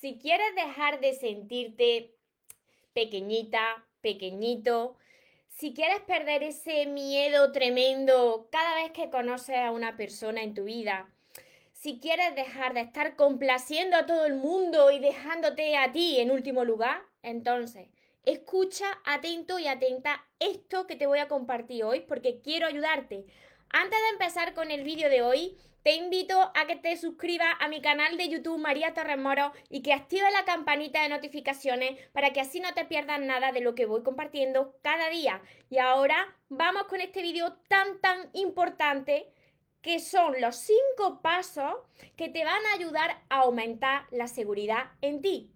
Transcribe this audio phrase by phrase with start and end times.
[0.00, 2.14] si quieres dejar de sentirte
[2.94, 4.96] pequeñita, pequeñito,
[5.48, 10.64] si quieres perder ese miedo tremendo cada vez que conoces a una persona en tu
[10.64, 11.10] vida,
[11.72, 16.30] si quieres dejar de estar complaciendo a todo el mundo y dejándote a ti en
[16.30, 17.88] último lugar, entonces
[18.24, 23.26] escucha atento y atenta esto que te voy a compartir hoy porque quiero ayudarte.
[23.68, 27.68] Antes de empezar con el vídeo de hoy, te invito a que te suscribas a
[27.68, 32.32] mi canal de YouTube María Torres Moro y que actives la campanita de notificaciones para
[32.32, 35.40] que así no te pierdas nada de lo que voy compartiendo cada día.
[35.70, 39.32] Y ahora vamos con este vídeo tan tan importante
[39.80, 41.74] que son los cinco pasos
[42.16, 45.50] que te van a ayudar a aumentar la seguridad en ti.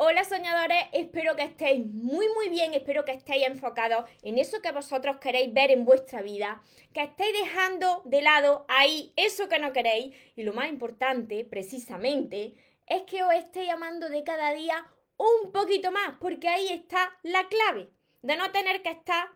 [0.00, 4.70] Hola soñadores, espero que estéis muy muy bien, espero que estéis enfocados en eso que
[4.70, 6.62] vosotros queréis ver en vuestra vida,
[6.94, 10.14] que estéis dejando de lado ahí eso que no queréis.
[10.36, 12.54] Y lo más importante, precisamente,
[12.86, 17.48] es que os estéis amando de cada día un poquito más, porque ahí está la
[17.48, 17.90] clave
[18.22, 19.30] de no tener que estar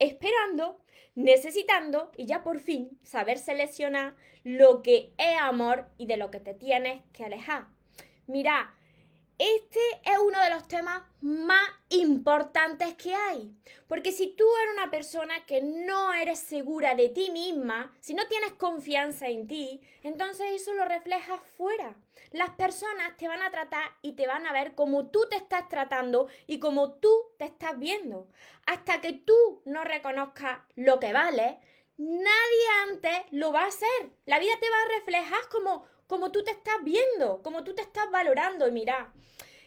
[0.00, 0.80] esperando,
[1.14, 6.40] necesitando y ya por fin saber seleccionar lo que es amor y de lo que
[6.40, 7.68] te tienes que alejar.
[8.26, 8.74] Mira,
[9.38, 13.54] este es uno de los temas más importantes que hay.
[13.86, 18.26] Porque si tú eres una persona que no eres segura de ti misma, si no
[18.26, 21.94] tienes confianza en ti, entonces eso lo reflejas fuera.
[22.32, 25.68] Las personas te van a tratar y te van a ver como tú te estás
[25.68, 28.28] tratando y como tú te estás viendo.
[28.66, 31.60] Hasta que tú no reconozcas lo que vale,
[31.96, 34.10] nadie antes lo va a hacer.
[34.26, 37.82] La vida te va a reflejar como como tú te estás viendo, como tú te
[37.82, 38.66] estás valorando.
[38.66, 39.12] Y mira,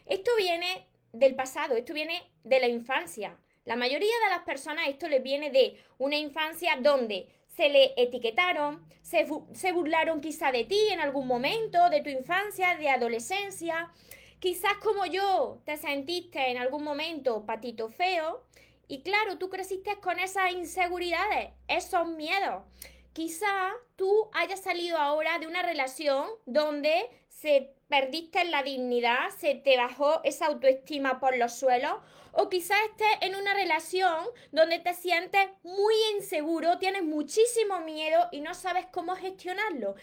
[0.04, 3.38] esto viene del pasado, esto viene de la infancia.
[3.64, 8.84] La mayoría de las personas esto les viene de una infancia donde se le etiquetaron,
[9.02, 13.92] se, se, burlaron quizá de ti en algún momento, de tu infancia, de adolescencia.
[14.40, 18.42] Quizás como yo te sentiste en algún momento patito feo
[18.88, 22.64] y claro, tú creciste con esas inseguridades, esos miedos
[23.12, 29.76] quizá tú hayas salido ahora de una relación donde se perdiste la dignidad, se te
[29.76, 31.92] bajó esa autoestima por los suelos,
[32.32, 38.40] o quizá estés en una relación donde te sientes muy inseguro, tienes muchísimo miedo y
[38.40, 39.94] no sabes cómo gestionarlo.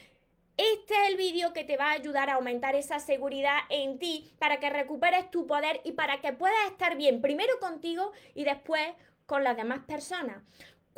[0.57, 4.31] Este es el vídeo que te va a ayudar a aumentar esa seguridad en ti
[4.39, 8.85] para que recuperes tu poder y para que puedas estar bien primero contigo y después
[9.25, 10.43] con las demás personas.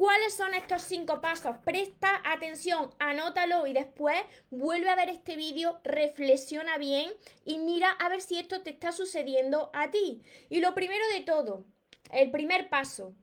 [0.02, 1.58] ¿Cuáles son estos cinco pasos?
[1.64, 4.18] Presta atención, anótalo y después
[4.50, 7.12] vuelve a ver este vídeo, reflexiona bien
[7.46, 10.24] y mira a ver si esto te está sucediendo a ti.
[10.50, 11.66] Y lo primero de todo,
[12.12, 13.14] el primer paso,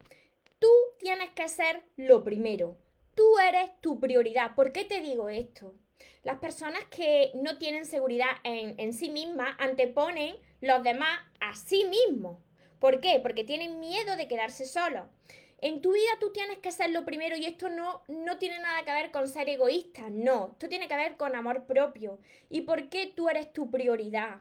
[0.61, 0.69] tú
[1.01, 2.79] tienes que ser lo primero.
[3.17, 4.55] Tú eres tu prioridad.
[4.55, 5.75] ¿Por qué te digo esto?
[6.23, 11.87] Las personas que no tienen seguridad en, en sí mismas anteponen los demás a sí
[11.87, 12.39] mismos.
[12.79, 13.19] ¿Por qué?
[13.21, 15.09] Porque tienen miedo de quedarse solos.
[15.61, 18.85] En tu vida tú tienes que ser lo primero y esto no, no tiene nada
[18.85, 22.21] que ver con ser egoísta, no, esto tiene que ver con amor propio.
[22.49, 24.41] ¿Y por qué tú eres tu prioridad?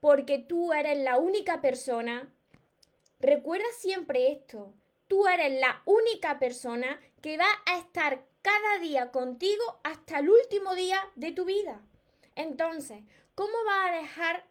[0.00, 2.28] Porque tú eres la única persona,
[3.20, 4.74] recuerda siempre esto,
[5.06, 10.74] tú eres la única persona que va a estar cada día contigo hasta el último
[10.74, 11.80] día de tu vida.
[12.34, 12.98] Entonces,
[13.36, 14.44] ¿cómo va a dejar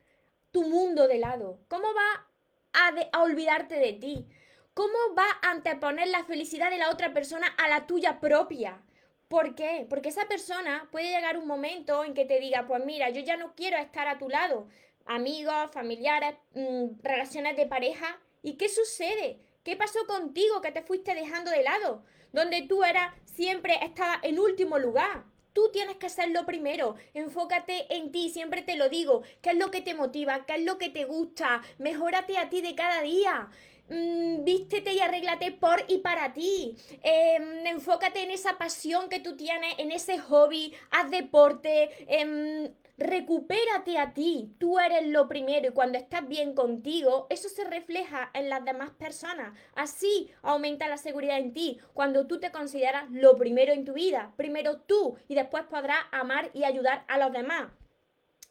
[0.52, 1.60] tu mundo de lado?
[1.68, 2.26] ¿Cómo va
[2.72, 4.26] a, a olvidarte de ti?
[4.74, 8.82] ¿Cómo va a anteponer la felicidad de la otra persona a la tuya propia?
[9.28, 9.86] ¿Por qué?
[9.88, 13.38] Porque esa persona puede llegar un momento en que te diga, pues mira, yo ya
[13.38, 14.68] no quiero estar a tu lado.
[15.06, 18.20] Amigos, familiares, mm, relaciones de pareja.
[18.42, 19.40] ¿Y qué sucede?
[19.64, 22.04] ¿Qué pasó contigo que te fuiste dejando de lado?
[22.32, 25.24] Donde tú eras siempre estaba en último lugar.
[25.54, 26.96] Tú tienes que ser lo primero.
[27.14, 29.22] Enfócate en ti, siempre te lo digo.
[29.44, 30.48] ¿Qué es lo que te motiva?
[30.48, 31.62] ¿Qué es lo que te gusta?
[31.78, 33.50] Mejórate a ti de cada día.
[33.94, 36.76] Mm, vístete y arréglate por y para ti.
[37.04, 44.00] Em, enfócate en esa pasión que tú tienes, en ese hobby, haz deporte, em, recupérate
[44.00, 44.56] a ti.
[44.58, 48.90] Tú eres lo primero y cuando estás bien contigo, eso se refleja en las demás
[48.92, 49.56] personas.
[49.76, 54.34] Así aumenta la seguridad en ti cuando tú te consideras lo primero en tu vida.
[54.38, 57.72] Primero tú y después podrás amar y ayudar a los demás.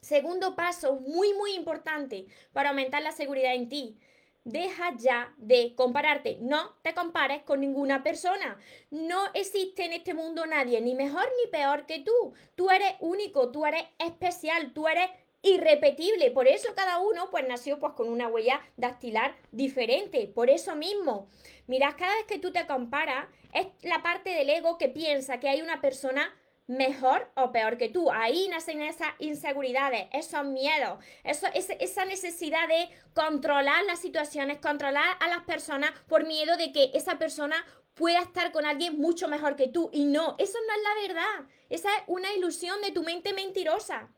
[0.01, 3.99] Segundo paso, muy muy importante para aumentar la seguridad en ti
[4.45, 6.39] Deja ya de compararte.
[6.41, 8.59] No te compares con ninguna persona.
[8.91, 12.35] No existe en este mundo nadie ni mejor ni peor que tú.
[12.57, 15.11] Tú eres único, tú eres especial, tú eres
[15.43, 16.31] irrepetible.
[16.31, 20.27] Por eso cada uno pues nació pues con una huella dactilar diferente.
[20.27, 21.29] Por eso mismo,
[21.67, 25.49] mirad, cada vez que tú te comparas, es la parte del ego que piensa que
[25.49, 26.33] hay una persona
[26.67, 28.11] mejor o peor que tú.
[28.11, 35.29] Ahí nacen esas inseguridades, esos miedos, eso, esa necesidad de controlar las situaciones, controlar a
[35.29, 37.65] las personas por miedo de que esa persona
[37.95, 39.91] pueda estar con alguien mucho mejor que tú.
[39.93, 41.51] Y no, eso no es la verdad.
[41.69, 44.09] Esa es una ilusión de tu mente mentirosa.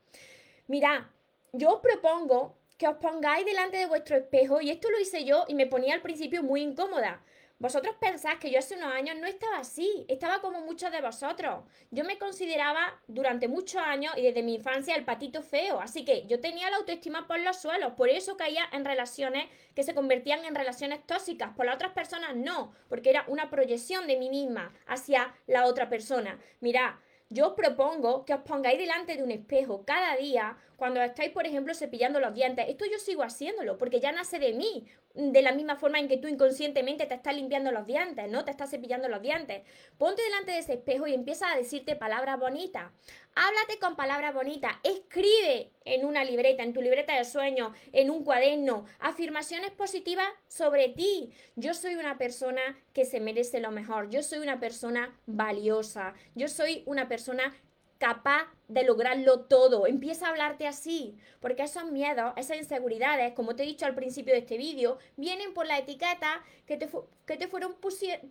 [0.67, 1.11] Mira,
[1.53, 5.45] yo os propongo que os pongáis delante de vuestro espejo, y esto lo hice yo
[5.49, 7.23] y me ponía al principio muy incómoda.
[7.59, 11.65] Vosotros pensáis que yo hace unos años no estaba así, estaba como muchos de vosotros.
[11.93, 16.27] Yo me consideraba durante muchos años y desde mi infancia el patito feo, así que
[16.27, 20.45] yo tenía la autoestima por los suelos, por eso caía en relaciones que se convertían
[20.45, 24.75] en relaciones tóxicas, por las otras personas no, porque era una proyección de mí misma
[24.87, 26.41] hacia la otra persona.
[26.61, 27.01] Mira,
[27.31, 31.47] yo os propongo que os pongáis delante de un espejo cada día cuando estáis, por
[31.47, 32.67] ejemplo, cepillando los dientes.
[32.69, 36.17] Esto yo sigo haciéndolo porque ya nace de mí de la misma forma en que
[36.17, 38.45] tú inconscientemente te estás limpiando los dientes, ¿no?
[38.45, 39.63] Te estás cepillando los dientes.
[39.97, 42.91] Ponte delante de ese espejo y empieza a decirte palabras bonitas.
[43.37, 44.73] Háblate con palabras bonitas.
[44.83, 50.89] Escribe en una libreta, en tu libreta de sueños, en un cuaderno, afirmaciones positivas sobre
[50.89, 51.33] ti.
[51.55, 52.61] Yo soy una persona
[52.93, 54.11] que se merece lo mejor.
[54.11, 56.15] Yo soy una persona valiosa.
[56.35, 57.55] Yo soy una persona
[57.99, 59.87] capaz de lograrlo todo.
[59.87, 64.33] Empieza a hablarte así, porque esos miedos, esas inseguridades, como te he dicho al principio
[64.33, 66.89] de este vídeo, vienen por la etiqueta que te,
[67.27, 67.77] que te fueron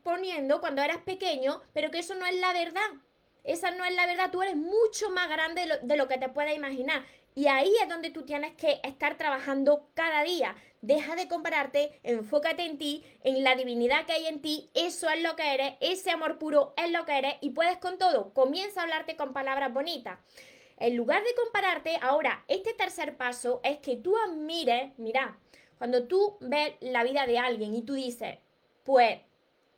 [0.04, 2.90] poniendo cuando eras pequeño, pero que eso no es la verdad.
[3.44, 6.18] Esa no es la verdad, tú eres mucho más grande de lo, de lo que
[6.18, 7.04] te puedes imaginar.
[7.36, 10.56] Y ahí es donde tú tienes que estar trabajando cada día.
[10.84, 15.24] Deja de compararte, enfócate en ti, en la divinidad que hay en ti, eso es
[15.24, 18.34] lo que eres, ese amor puro es lo que eres y puedes con todo.
[18.34, 20.20] Comienza a hablarte con palabras bonitas.
[20.76, 25.38] En lugar de compararte, ahora, este tercer paso es que tú admires, mira,
[25.78, 28.40] cuando tú ves la vida de alguien y tú dices,
[28.84, 29.22] pues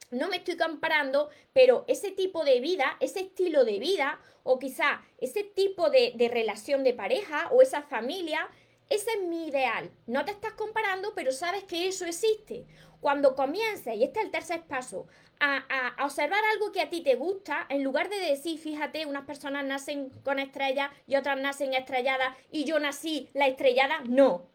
[0.09, 5.03] no me estoy comparando, pero ese tipo de vida, ese estilo de vida, o quizá
[5.19, 8.49] ese tipo de, relación de pareja o esa familia,
[8.89, 9.91] ese es mi ideal.
[10.07, 12.65] No te estás comparando, pero sabes que eso existe.
[12.99, 15.07] Cuando comiences, y este es el tercer paso,
[15.39, 15.63] a,
[15.97, 19.65] a, observar algo que a ti te gusta, en lugar de decir, fíjate, unas personas
[19.65, 24.47] nacen con estrellas y otras nacen estrelladas y yo nací la estrellada, no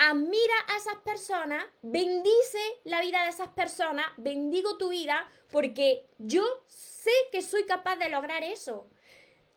[0.00, 6.42] admira a esas personas, bendice la vida de esas personas, bendigo tu vida, porque yo
[6.66, 8.88] sé que soy capaz de lograr eso.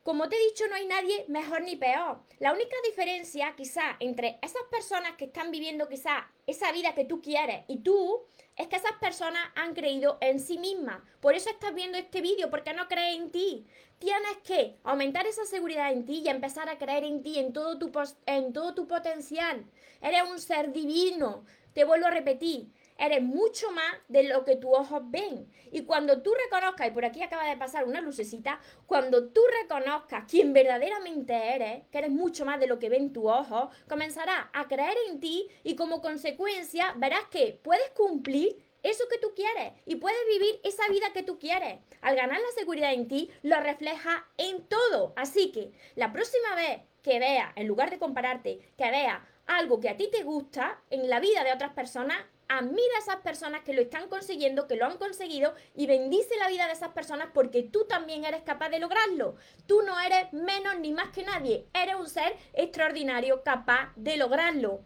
[0.03, 2.19] Como te he dicho, no hay nadie mejor ni peor.
[2.39, 7.21] La única diferencia quizá entre esas personas que están viviendo quizá esa vida que tú
[7.21, 8.21] quieres y tú
[8.57, 11.01] es que esas personas han creído en sí mismas.
[11.21, 13.65] Por eso estás viendo este vídeo, porque no crees en ti.
[13.97, 17.79] Tienes que aumentar esa seguridad en ti y empezar a creer en ti, en todo
[17.79, 17.89] tu,
[18.25, 19.65] en todo tu potencial.
[20.01, 21.45] Eres un ser divino.
[21.73, 22.67] Te vuelvo a repetir,
[22.97, 25.51] eres mucho más de lo que tus ojos ven.
[25.71, 30.25] Y cuando tú reconozcas, y por aquí acaba de pasar una lucecita, cuando tú reconozcas
[30.29, 34.67] quién verdaderamente eres, que eres mucho más de lo que ven tus ojos, comenzarás a
[34.67, 39.95] creer en ti y como consecuencia verás que puedes cumplir eso que tú quieres y
[39.95, 41.79] puedes vivir esa vida que tú quieres.
[42.01, 45.13] Al ganar la seguridad en ti, lo refleja en todo.
[45.15, 49.89] Así que la próxima vez que veas, en lugar de compararte, que veas algo que
[49.89, 52.17] a ti te gusta en la vida de otras personas,
[52.47, 56.47] admira a esas personas que lo están consiguiendo, que lo han conseguido y bendice la
[56.47, 59.35] vida de esas personas porque tú también eres capaz de lograrlo.
[59.65, 64.81] Tú no eres menos ni más que nadie, eres un ser extraordinario capaz de lograrlo.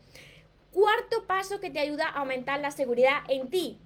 [0.71, 3.79] Cuarto paso que te ayuda a aumentar la seguridad en ti.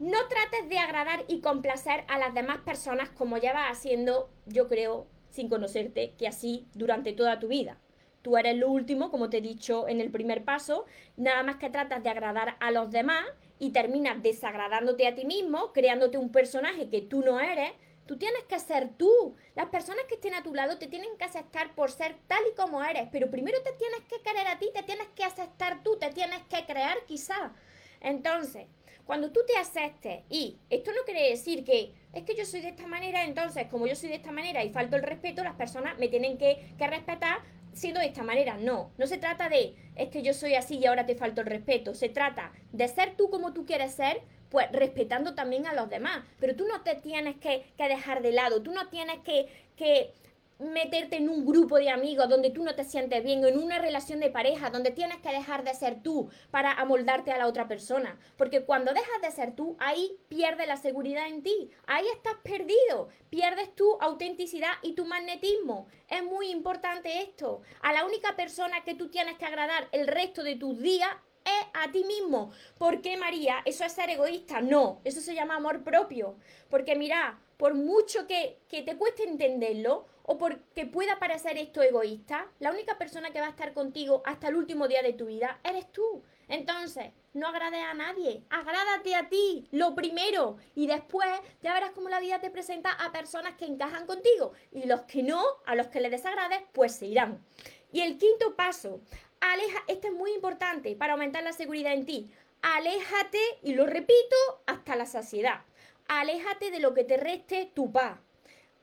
[0.00, 5.06] No trates de agradar y complacer a las demás personas como llevas haciendo, yo creo,
[5.30, 7.78] sin conocerte, que así durante toda tu vida
[8.24, 10.86] tú eres lo último, como te he dicho en el primer paso,
[11.18, 13.22] nada más que tratas de agradar a los demás
[13.58, 17.72] y terminas desagradándote a ti mismo, creándote un personaje que tú no eres.
[18.06, 19.36] Tú tienes que ser tú.
[19.54, 22.56] Las personas que estén a tu lado te tienen que aceptar por ser tal y
[22.56, 25.98] como eres, pero primero te tienes que querer a ti, te tienes que aceptar tú,
[25.98, 27.52] te tienes que crear quizá.
[28.00, 28.66] Entonces,
[29.04, 32.68] cuando tú te aceptes, y esto no quiere decir que es que yo soy de
[32.68, 35.98] esta manera, entonces como yo soy de esta manera y falto el respeto, las personas
[35.98, 37.42] me tienen que, que respetar
[37.74, 38.56] siendo de esta manera.
[38.56, 41.46] No, no se trata de es que yo soy así y ahora te falto el
[41.46, 41.94] respeto.
[41.94, 46.24] Se trata de ser tú como tú quieres ser, pues respetando también a los demás.
[46.40, 50.12] Pero tú no te tienes que, que dejar de lado, tú no tienes que, que
[50.58, 54.20] meterte en un grupo de amigos donde tú no te sientes bien, en una relación
[54.20, 58.18] de pareja donde tienes que dejar de ser tú para amoldarte a la otra persona.
[58.36, 63.08] Porque cuando dejas de ser tú, ahí pierdes la seguridad en ti, ahí estás perdido,
[63.30, 65.86] pierdes tu autenticidad y tu magnetismo.
[66.08, 67.62] Es muy importante esto.
[67.82, 71.10] A la única persona que tú tienes que agradar el resto de tus días
[71.44, 72.52] es a ti mismo.
[72.78, 73.56] ¿Por qué, María?
[73.64, 74.60] ¿Eso es ser egoísta?
[74.60, 76.36] No, eso se llama amor propio.
[76.70, 82.48] Porque mira, por mucho que, que te cueste entenderlo, o porque pueda parecer esto egoísta,
[82.58, 85.60] la única persona que va a estar contigo hasta el último día de tu vida
[85.62, 86.22] eres tú.
[86.48, 90.56] Entonces, no agrades a nadie, agrádate a ti, lo primero.
[90.74, 91.28] Y después
[91.62, 94.52] ya verás cómo la vida te presenta a personas que encajan contigo.
[94.72, 97.44] Y los que no, a los que les desagrades, pues se irán.
[97.92, 99.00] Y el quinto paso,
[99.40, 102.30] aleja, este es muy importante para aumentar la seguridad en ti.
[102.62, 105.60] Aléjate, y lo repito, hasta la saciedad.
[106.08, 108.18] Aléjate de lo que te reste tu paz.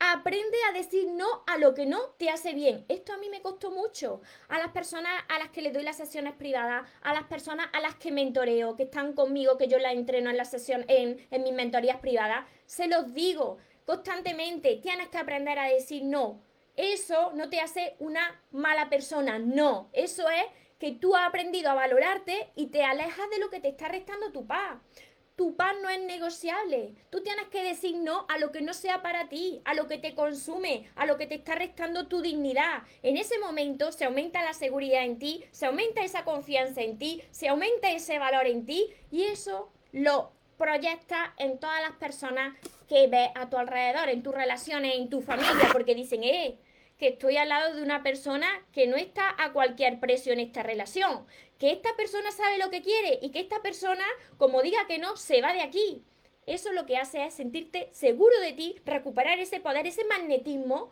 [0.03, 2.85] Aprende a decir no a lo que no te hace bien.
[2.89, 4.21] Esto a mí me costó mucho.
[4.49, 7.79] A las personas a las que les doy las sesiones privadas, a las personas a
[7.81, 11.43] las que mentoreo, que están conmigo, que yo las entreno en la sesión, en, en
[11.43, 14.77] mis mentorías privadas, se los digo constantemente.
[14.77, 16.41] Tienes que aprender a decir no.
[16.75, 19.37] Eso no te hace una mala persona.
[19.37, 19.91] No.
[19.93, 20.45] Eso es
[20.79, 24.31] que tú has aprendido a valorarte y te alejas de lo que te está restando
[24.31, 24.79] tu paz
[25.35, 26.95] tu paz no es negociable.
[27.09, 29.97] Tú tienes que decir no a lo que no sea para ti, a lo que
[29.97, 32.83] te consume, a lo que te está restando tu dignidad.
[33.01, 37.21] En ese momento se aumenta la seguridad en ti, se aumenta esa confianza en ti,
[37.31, 42.55] se aumenta ese valor en ti y eso lo proyecta en todas las personas
[42.87, 46.59] que ves a tu alrededor, en tus relaciones, en tu familia, porque dicen, eh,
[46.99, 50.61] que estoy al lado de una persona que no está a cualquier precio en esta
[50.61, 51.25] relación,
[51.61, 54.03] que esta persona sabe lo que quiere y que esta persona,
[54.39, 56.03] como diga que no, se va de aquí.
[56.47, 60.89] Eso lo que hace es sentirte seguro de ti, recuperar ese poder, ese magnetismo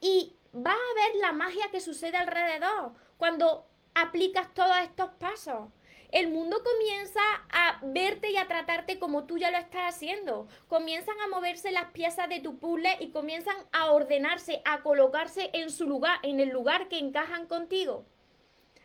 [0.00, 5.68] y va a ver la magia que sucede alrededor cuando aplicas todos estos pasos
[6.10, 10.46] el mundo comienza a verte y a tratarte como tú ya lo estás haciendo.
[10.68, 15.70] Comienzan a moverse las piezas de tu puzzle y comienzan a ordenarse, a colocarse en
[15.70, 18.04] su lugar, en el lugar que encajan contigo.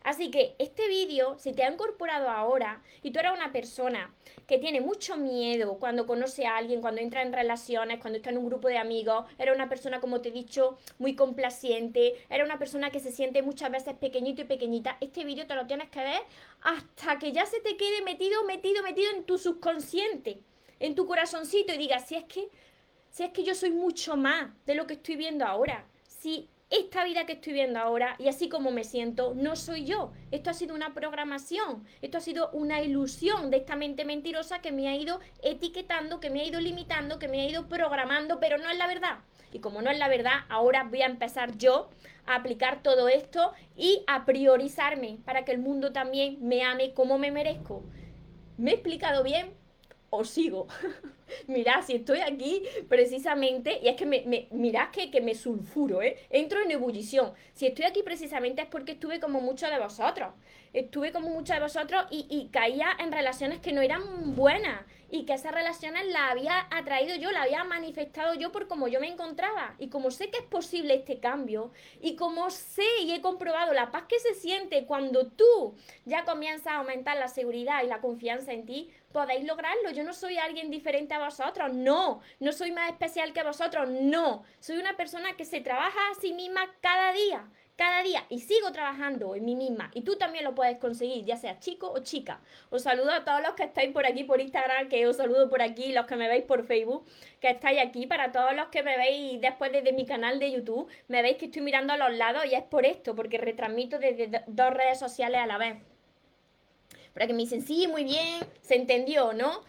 [0.07, 4.15] Así que este vídeo, si te ha incorporado ahora y tú eres una persona
[4.47, 8.37] que tiene mucho miedo cuando conoce a alguien, cuando entra en relaciones, cuando está en
[8.37, 12.57] un grupo de amigos, era una persona, como te he dicho, muy complaciente, era una
[12.57, 15.99] persona que se siente muchas veces pequeñito y pequeñita, este vídeo te lo tienes que
[15.99, 16.21] ver
[16.61, 20.39] hasta que ya se te quede metido, metido, metido en tu subconsciente,
[20.79, 22.47] en tu corazoncito y digas, si es que,
[23.09, 27.05] si es que yo soy mucho más de lo que estoy viendo ahora, si esta
[27.05, 30.11] vida que estoy viendo ahora y así como me siento, no soy yo.
[30.31, 34.71] Esto ha sido una programación, esto ha sido una ilusión de esta mente mentirosa que
[34.71, 38.57] me ha ido etiquetando, que me ha ido limitando, que me ha ido programando, pero
[38.57, 39.19] no es la verdad.
[39.53, 41.89] Y como no es la verdad, ahora voy a empezar yo
[42.25, 47.17] a aplicar todo esto y a priorizarme para que el mundo también me ame como
[47.17, 47.83] me merezco.
[48.57, 49.53] ¿Me he explicado bien?
[50.09, 50.67] ¿O sigo?
[51.47, 56.01] mirad, si estoy aquí precisamente, y es que me, me mirad que, que, me sulfuro,
[56.01, 56.17] ¿eh?
[56.29, 57.33] Entro en ebullición.
[57.53, 60.33] Si estoy aquí precisamente es porque estuve como muchos de vosotros.
[60.73, 65.25] Estuve como muchos de vosotros y, y caía en relaciones que no eran buenas y
[65.25, 69.07] que esas relaciones las había atraído yo, las había manifestado yo por cómo yo me
[69.07, 69.75] encontraba.
[69.79, 71.71] Y como sé que es posible este cambio
[72.01, 76.67] y como sé y he comprobado la paz que se siente cuando tú ya comienzas
[76.67, 79.91] a aumentar la seguridad y la confianza en ti, podéis lograrlo.
[79.91, 82.21] Yo no soy alguien diferente a vosotros, no.
[82.39, 84.43] No soy más especial que vosotros, no.
[84.59, 87.47] Soy una persona que se trabaja a sí misma cada día
[87.77, 91.37] cada día y sigo trabajando en mí misma y tú también lo puedes conseguir, ya
[91.37, 92.41] seas chico o chica.
[92.71, 95.61] Os saludo a todos los que estáis por aquí por Instagram, que os saludo por
[95.61, 97.05] aquí, los que me veis por Facebook,
[97.39, 100.89] que estáis aquí, para todos los que me veis después desde mi canal de YouTube,
[101.07, 104.43] me veis que estoy mirando a los lados y es por esto, porque retransmito desde
[104.47, 105.96] dos redes sociales a la vez.
[107.17, 109.63] Para que me dicen, sí, muy bien, se entendió, ¿no?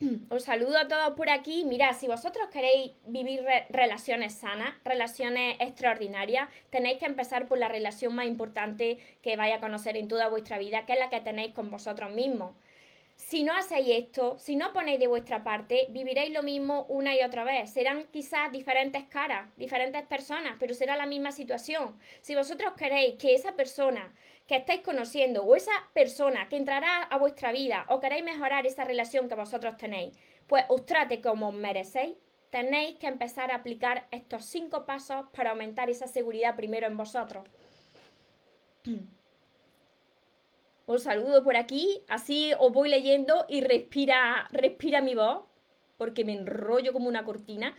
[0.30, 1.66] Os saludo a todos por aquí.
[1.66, 8.14] Mirad, si vosotros queréis vivir relaciones sanas, relaciones extraordinarias, tenéis que empezar por la relación
[8.14, 11.52] más importante que vais a conocer en toda vuestra vida, que es la que tenéis
[11.52, 12.54] con vosotros mismos.
[13.16, 17.22] Si no hacéis esto, si no ponéis de vuestra parte, viviréis lo mismo una y
[17.22, 17.68] otra vez.
[17.68, 21.98] Serán quizás diferentes caras, diferentes personas, pero será la misma situación.
[22.22, 24.14] Si vosotros queréis que esa persona
[24.48, 28.82] que estáis conociendo o esa persona que entrará a vuestra vida o queréis mejorar esa
[28.82, 32.16] relación que vosotros tenéis, pues os trate como merecéis,
[32.50, 37.44] tenéis que empezar a aplicar estos cinco pasos para aumentar esa seguridad primero en vosotros.
[40.90, 45.44] Os saludo por aquí, así os voy leyendo y respira, respira mi voz,
[45.98, 47.76] porque me enrollo como una cortina.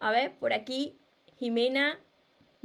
[0.00, 0.98] A ver, por aquí,
[1.38, 2.00] Jimena,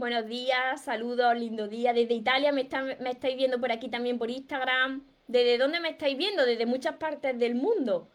[0.02, 1.94] Buenos días, saludos, lindo día.
[1.94, 5.06] Desde Italia me, estáis viendo por aquí también por Instagram.
[5.28, 6.44] ¿Desde dónde me estáis viendo?
[6.44, 8.10] Desde muchas partes del mundo.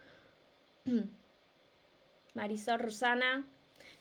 [2.35, 3.47] Marisol Rosana.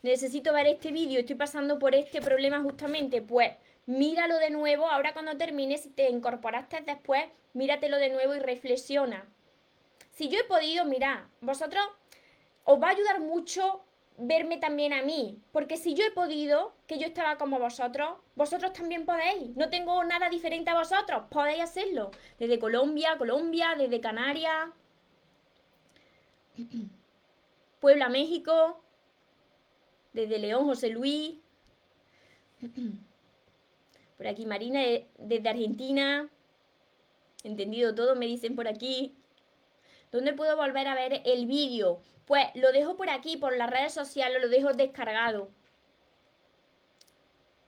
[0.01, 3.21] Necesito ver este vídeo, estoy pasando por este problema justamente.
[3.21, 3.51] Pues
[3.85, 7.23] míralo de nuevo, ahora cuando termines, si te incorporaste después,
[7.53, 9.29] míratelo de nuevo y reflexiona.
[10.09, 11.85] Si yo he podido, mirad, vosotros
[12.63, 13.84] os va a ayudar mucho
[14.17, 18.73] verme también a mí, porque si yo he podido, que yo estaba como vosotros, vosotros
[18.73, 19.55] también podéis.
[19.55, 22.11] No tengo nada diferente a vosotros, podéis hacerlo.
[22.39, 24.69] Desde Colombia, Colombia, desde Canarias,
[27.79, 28.81] Puebla, México,
[30.13, 31.35] desde León, José Luis,
[34.17, 34.81] por aquí Marina,
[35.17, 36.29] desde Argentina,
[37.43, 39.15] entendido todo, me dicen por aquí.
[40.11, 41.99] ¿Dónde puedo volver a ver el vídeo?
[42.25, 45.49] Pues lo dejo por aquí, por las redes sociales, lo dejo descargado.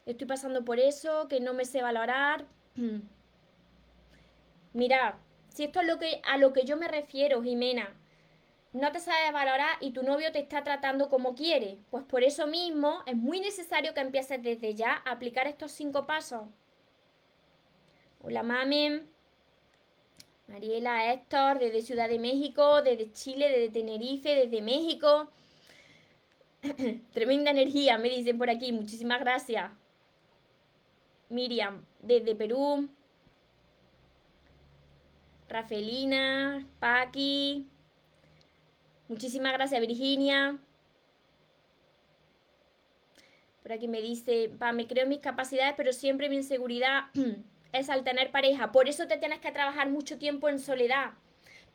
[0.06, 2.46] Estoy pasando por eso, que no me sé valorar.
[4.74, 7.94] Mira, si esto es lo que, a lo que yo me refiero, Jimena,
[8.74, 12.48] no te sabes valorar y tu novio te está tratando como quiere, pues por eso
[12.48, 16.44] mismo es muy necesario que empieces desde ya a aplicar estos cinco pasos.
[18.22, 19.10] Hola, mamen.
[20.48, 25.30] Mariela, Héctor, desde Ciudad de México, desde Chile, desde Tenerife, desde México.
[27.14, 28.72] Tremenda energía, me dicen por aquí.
[28.72, 29.72] Muchísimas gracias.
[31.30, 32.90] Miriam, desde Perú.
[35.50, 37.68] Rafelina, Paqui.
[39.10, 40.58] Muchísimas gracias, Virginia.
[43.64, 47.06] Por aquí me dice, pa, me creo en mis capacidades, pero siempre mi inseguridad
[47.74, 48.72] es al tener pareja.
[48.72, 51.12] Por eso te tienes que trabajar mucho tiempo en soledad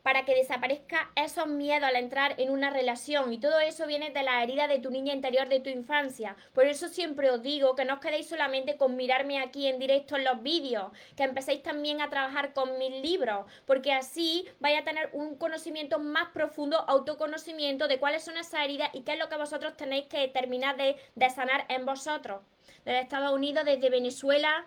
[0.03, 3.33] para que desaparezca esos miedos al entrar en una relación.
[3.33, 6.35] Y todo eso viene de la herida de tu niña interior de tu infancia.
[6.53, 10.17] Por eso siempre os digo que no os quedéis solamente con mirarme aquí en directo
[10.17, 14.83] en los vídeos, que empecéis también a trabajar con mis libros, porque así vais a
[14.83, 19.29] tener un conocimiento más profundo, autoconocimiento de cuáles son esas heridas y qué es lo
[19.29, 22.41] que vosotros tenéis que terminar de, de sanar en vosotros.
[22.83, 24.65] Desde Estados Unidos, desde Venezuela,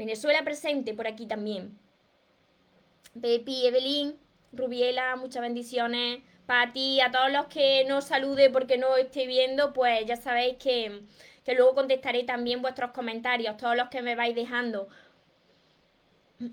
[0.00, 1.78] Venezuela presente por aquí también.
[3.20, 4.18] Pepi, Evelyn,
[4.50, 6.22] Rubiela, muchas bendiciones.
[6.46, 10.56] Para ti, a todos los que no salude porque no estoy viendo, pues ya sabéis
[10.56, 11.02] que,
[11.44, 14.88] que luego contestaré también vuestros comentarios, todos los que me vais dejando.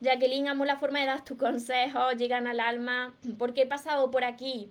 [0.00, 4.22] Jacqueline, amo la forma de dar tus consejos, llegan al alma, porque he pasado por
[4.22, 4.70] aquí.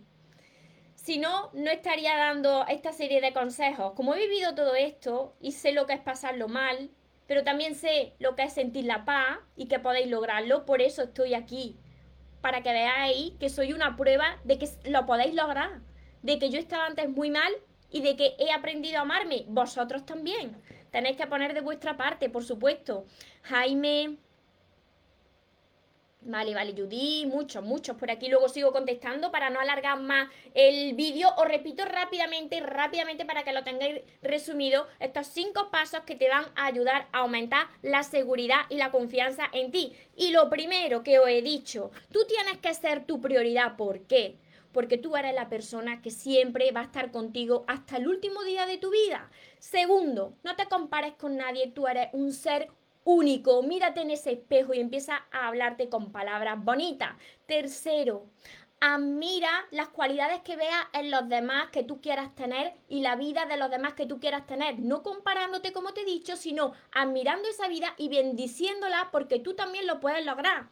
[0.96, 3.92] Si no, no estaría dando esta serie de consejos.
[3.94, 6.90] Como he vivido todo esto y sé lo que es pasarlo mal,
[7.34, 11.02] pero también sé lo que es sentir la paz y que podéis lograrlo, por eso
[11.02, 11.80] estoy aquí
[12.42, 15.82] para que veáis que soy una prueba de que lo podéis lograr,
[16.22, 17.52] de que yo estaba antes muy mal
[17.90, 19.46] y de que he aprendido a amarme.
[19.48, 20.62] Vosotros también.
[20.92, 23.08] Tenéis que poner de vuestra parte, por supuesto.
[23.42, 24.18] Jaime,
[26.26, 28.30] Vale, vale, Judy, muchos, muchos por aquí.
[28.30, 31.28] Luego sigo contestando para no alargar más el vídeo.
[31.36, 34.88] Os repito rápidamente, rápidamente para que lo tengáis resumido.
[35.02, 39.50] Estos cinco pasos que te van a ayudar a aumentar la seguridad y la confianza
[39.52, 39.92] en ti.
[40.16, 43.76] Y lo primero que os he dicho, tú tienes que ser tu prioridad.
[43.76, 44.38] ¿Por qué?
[44.72, 48.66] Porque tú eres la persona que siempre va a estar contigo hasta el último día
[48.66, 49.30] de tu vida.
[49.60, 52.70] Segundo, no te compares con nadie, tú eres un ser
[53.04, 57.12] único, mírate en ese espejo y empieza a hablarte con palabras bonitas.
[57.46, 58.26] Tercero,
[58.80, 63.46] admira las cualidades que veas en los demás que tú quieras tener y la vida
[63.46, 64.80] de los demás que tú quieras tener.
[64.80, 69.88] No comparándote como te he dicho, sino admirando esa vida y bendiciéndola porque tú también
[69.88, 70.68] lo puedes lograr.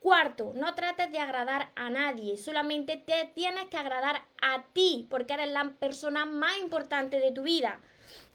[0.00, 5.34] Cuarto, no trates de agradar a nadie, solamente te tienes que agradar a ti porque
[5.34, 7.80] eres la persona más importante de tu vida.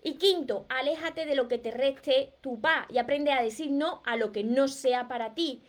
[0.01, 4.01] Y quinto, aléjate de lo que te reste tu paz y aprende a decir no
[4.05, 5.61] a lo que no sea para ti.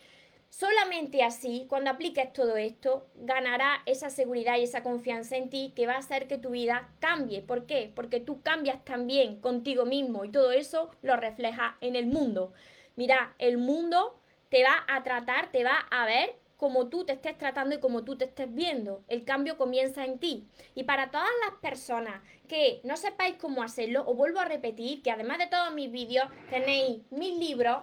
[0.50, 5.86] Solamente así, cuando apliques todo esto, ganará esa seguridad y esa confianza en ti que
[5.86, 7.40] va a hacer que tu vida cambie.
[7.40, 7.92] ¿Por qué?
[7.94, 12.52] Porque tú cambias también contigo mismo y todo eso lo refleja en el mundo.
[12.96, 17.38] Mira, el mundo te va a tratar, te va a ver como tú te estés
[17.38, 19.02] tratando y como tú te estés viendo.
[19.08, 20.44] El cambio comienza en ti.
[20.74, 25.10] Y para todas las personas que no sepáis cómo hacerlo, os vuelvo a repetir que
[25.10, 27.78] además de todos mis vídeos tenéis mis libros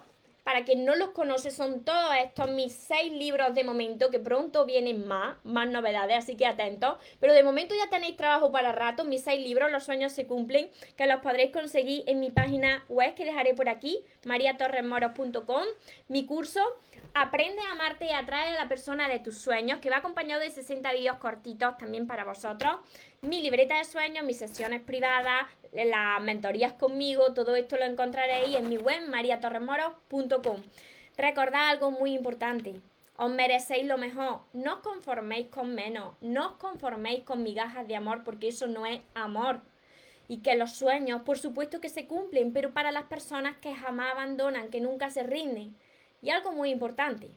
[0.48, 4.66] para quien no los conoce, son todos estos mis seis libros de momento, que pronto
[4.66, 6.96] vienen más, más novedades, así que atentos.
[7.20, 10.70] Pero de momento ya tenéis trabajo para rato, mis seis libros, Los sueños se cumplen,
[10.96, 15.64] que los podréis conseguir en mi página web que dejaré por aquí, mariatorresmoros.com,
[16.08, 16.62] mi curso
[17.20, 20.52] Aprende a amarte y atrae a la persona de tus sueños, que va acompañado de
[20.52, 22.78] 60 vídeos cortitos también para vosotros.
[23.22, 28.70] Mi libreta de sueños, mis sesiones privadas, las mentorías conmigo, todo esto lo encontraréis en
[28.70, 30.62] mi web mariatorremoros.com.
[31.18, 32.80] Recordad algo muy importante.
[33.16, 34.42] Os merecéis lo mejor.
[34.54, 36.14] No os conforméis con menos.
[36.22, 39.62] No os conforméis con migajas de amor porque eso no es amor.
[40.28, 44.12] Y que los sueños, por supuesto que se cumplen, pero para las personas que jamás
[44.12, 45.76] abandonan, que nunca se rinden.
[46.22, 47.32] Y algo muy importante,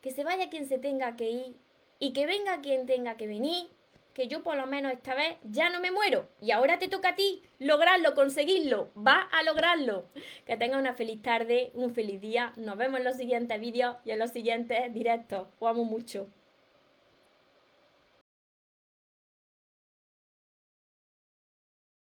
[0.00, 1.56] que se vaya quien se tenga que ir
[1.98, 3.68] y que venga quien tenga que venir,
[4.16, 6.26] que yo por lo menos esta vez ya no me muero.
[6.40, 8.88] Y ahora te toca a ti lograrlo, conseguirlo.
[8.96, 10.06] Va a lograrlo.
[10.46, 12.54] Que tengas una feliz tarde, un feliz día.
[12.56, 15.48] Nos vemos en los siguientes vídeos y en los siguientes directos.
[15.58, 16.28] Os amo mucho.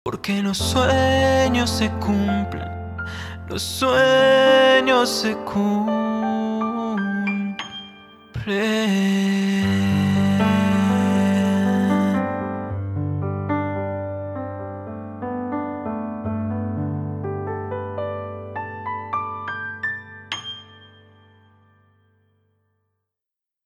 [0.02, 2.68] Porque los sueños se cumplen,
[3.48, 5.96] los sueños se cumplen.